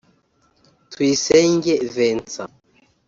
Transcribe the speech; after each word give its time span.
Tuyisenge 0.91 1.73
Vincent 1.93 2.35